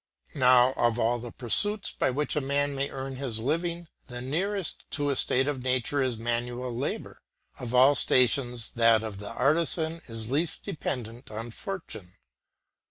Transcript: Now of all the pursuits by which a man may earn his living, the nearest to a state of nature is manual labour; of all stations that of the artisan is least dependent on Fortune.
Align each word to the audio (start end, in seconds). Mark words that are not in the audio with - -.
Now 0.33 0.73
of 0.77 0.97
all 0.97 1.19
the 1.19 1.31
pursuits 1.31 1.91
by 1.91 2.09
which 2.09 2.35
a 2.35 2.41
man 2.41 2.73
may 2.73 2.89
earn 2.89 3.17
his 3.17 3.37
living, 3.37 3.87
the 4.07 4.19
nearest 4.19 4.83
to 4.93 5.11
a 5.11 5.15
state 5.15 5.47
of 5.47 5.61
nature 5.61 6.01
is 6.01 6.17
manual 6.17 6.75
labour; 6.75 7.21
of 7.59 7.75
all 7.75 7.93
stations 7.93 8.71
that 8.71 9.03
of 9.03 9.19
the 9.19 9.29
artisan 9.31 10.01
is 10.07 10.31
least 10.31 10.63
dependent 10.63 11.29
on 11.29 11.51
Fortune. 11.51 12.15